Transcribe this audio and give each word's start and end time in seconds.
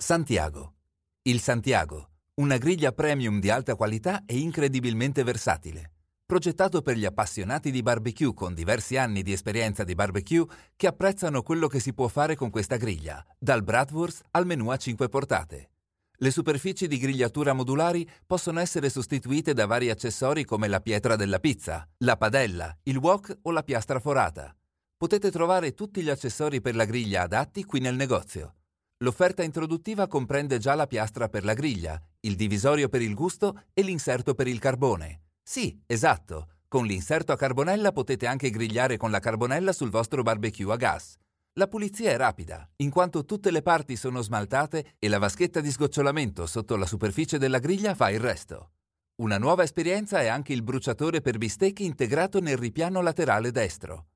Santiago. 0.00 0.74
Il 1.22 1.40
Santiago, 1.40 2.10
una 2.34 2.56
griglia 2.56 2.92
premium 2.92 3.40
di 3.40 3.50
alta 3.50 3.74
qualità 3.74 4.22
e 4.26 4.38
incredibilmente 4.38 5.24
versatile. 5.24 5.90
Progettato 6.24 6.82
per 6.82 6.96
gli 6.96 7.04
appassionati 7.04 7.72
di 7.72 7.82
barbecue 7.82 8.32
con 8.32 8.54
diversi 8.54 8.96
anni 8.96 9.22
di 9.22 9.32
esperienza 9.32 9.82
di 9.82 9.96
barbecue 9.96 10.46
che 10.76 10.86
apprezzano 10.86 11.42
quello 11.42 11.66
che 11.66 11.80
si 11.80 11.94
può 11.94 12.06
fare 12.06 12.36
con 12.36 12.48
questa 12.48 12.76
griglia, 12.76 13.26
dal 13.36 13.64
bratwurst 13.64 14.22
al 14.30 14.46
menù 14.46 14.68
a 14.68 14.76
5 14.76 15.08
portate. 15.08 15.70
Le 16.18 16.30
superfici 16.30 16.86
di 16.86 16.96
grigliatura 16.96 17.52
modulari 17.52 18.08
possono 18.24 18.60
essere 18.60 18.90
sostituite 18.90 19.52
da 19.52 19.66
vari 19.66 19.90
accessori 19.90 20.44
come 20.44 20.68
la 20.68 20.78
pietra 20.78 21.16
della 21.16 21.40
pizza, 21.40 21.84
la 22.04 22.16
padella, 22.16 22.72
il 22.84 22.98
wok 22.98 23.36
o 23.42 23.50
la 23.50 23.64
piastra 23.64 23.98
forata. 23.98 24.54
Potete 24.96 25.32
trovare 25.32 25.74
tutti 25.74 26.02
gli 26.02 26.08
accessori 26.08 26.60
per 26.60 26.76
la 26.76 26.84
griglia 26.84 27.22
adatti 27.22 27.64
qui 27.64 27.80
nel 27.80 27.96
negozio. 27.96 28.52
L'offerta 29.00 29.44
introduttiva 29.44 30.08
comprende 30.08 30.58
già 30.58 30.74
la 30.74 30.88
piastra 30.88 31.28
per 31.28 31.44
la 31.44 31.54
griglia, 31.54 32.00
il 32.20 32.34
divisorio 32.34 32.88
per 32.88 33.00
il 33.00 33.14
gusto 33.14 33.62
e 33.72 33.82
l'inserto 33.82 34.34
per 34.34 34.48
il 34.48 34.58
carbone. 34.58 35.22
Sì, 35.40 35.80
esatto, 35.86 36.48
con 36.66 36.84
l'inserto 36.84 37.30
a 37.30 37.36
carbonella 37.36 37.92
potete 37.92 38.26
anche 38.26 38.50
grigliare 38.50 38.96
con 38.96 39.12
la 39.12 39.20
carbonella 39.20 39.72
sul 39.72 39.90
vostro 39.90 40.22
barbecue 40.22 40.72
a 40.72 40.76
gas. 40.76 41.16
La 41.52 41.68
pulizia 41.68 42.10
è 42.10 42.16
rapida, 42.16 42.68
in 42.78 42.90
quanto 42.90 43.24
tutte 43.24 43.52
le 43.52 43.62
parti 43.62 43.94
sono 43.94 44.20
smaltate 44.20 44.96
e 44.98 45.08
la 45.08 45.18
vaschetta 45.18 45.60
di 45.60 45.70
sgocciolamento 45.70 46.46
sotto 46.46 46.74
la 46.74 46.86
superficie 46.86 47.38
della 47.38 47.60
griglia 47.60 47.94
fa 47.94 48.10
il 48.10 48.18
resto. 48.18 48.72
Una 49.22 49.38
nuova 49.38 49.62
esperienza 49.62 50.20
è 50.20 50.26
anche 50.26 50.52
il 50.52 50.64
bruciatore 50.64 51.20
per 51.20 51.38
bistecche 51.38 51.84
integrato 51.84 52.40
nel 52.40 52.56
ripiano 52.56 53.00
laterale 53.00 53.52
destro. 53.52 54.06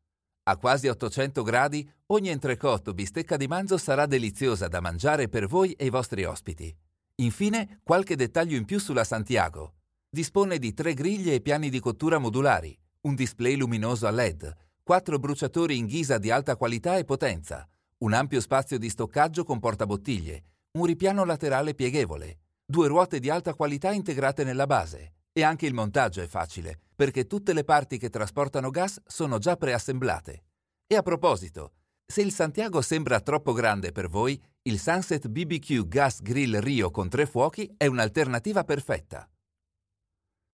A 0.44 0.56
quasi 0.56 0.88
800 0.88 1.44
gradi, 1.44 1.88
ogni 2.06 2.28
entrecotto 2.28 2.94
bistecca 2.94 3.36
di 3.36 3.46
manzo 3.46 3.78
sarà 3.78 4.06
deliziosa 4.06 4.66
da 4.66 4.80
mangiare 4.80 5.28
per 5.28 5.46
voi 5.46 5.72
e 5.74 5.86
i 5.86 5.90
vostri 5.90 6.24
ospiti. 6.24 6.74
Infine, 7.16 7.80
qualche 7.84 8.16
dettaglio 8.16 8.56
in 8.56 8.64
più 8.64 8.80
sulla 8.80 9.04
Santiago. 9.04 9.74
Dispone 10.10 10.58
di 10.58 10.74
tre 10.74 10.94
griglie 10.94 11.34
e 11.34 11.40
piani 11.40 11.70
di 11.70 11.78
cottura 11.78 12.18
modulari, 12.18 12.76
un 13.02 13.14
display 13.14 13.54
luminoso 13.54 14.08
a 14.08 14.10
LED, 14.10 14.52
quattro 14.82 15.20
bruciatori 15.20 15.76
in 15.76 15.86
ghisa 15.86 16.18
di 16.18 16.32
alta 16.32 16.56
qualità 16.56 16.96
e 16.96 17.04
potenza, 17.04 17.64
un 17.98 18.12
ampio 18.12 18.40
spazio 18.40 18.78
di 18.78 18.88
stoccaggio 18.88 19.44
con 19.44 19.60
portabottiglie, 19.60 20.44
un 20.72 20.86
ripiano 20.86 21.24
laterale 21.24 21.72
pieghevole, 21.72 22.40
due 22.64 22.88
ruote 22.88 23.20
di 23.20 23.30
alta 23.30 23.54
qualità 23.54 23.92
integrate 23.92 24.42
nella 24.42 24.66
base. 24.66 25.12
E 25.34 25.42
anche 25.42 25.64
il 25.64 25.72
montaggio 25.72 26.20
è 26.20 26.26
facile, 26.26 26.78
perché 26.94 27.26
tutte 27.26 27.54
le 27.54 27.64
parti 27.64 27.96
che 27.96 28.10
trasportano 28.10 28.68
gas 28.68 29.00
sono 29.06 29.38
già 29.38 29.56
preassemblate. 29.56 30.44
E 30.86 30.94
a 30.94 31.00
proposito, 31.00 31.72
se 32.04 32.20
il 32.20 32.32
Santiago 32.32 32.82
sembra 32.82 33.18
troppo 33.20 33.54
grande 33.54 33.92
per 33.92 34.08
voi, 34.10 34.38
il 34.64 34.78
Sunset 34.78 35.28
BBQ 35.28 35.88
Gas 35.88 36.20
Grill 36.20 36.58
Rio 36.60 36.90
con 36.90 37.08
tre 37.08 37.24
fuochi 37.24 37.72
è 37.78 37.86
un'alternativa 37.86 38.62
perfetta. 38.64 39.26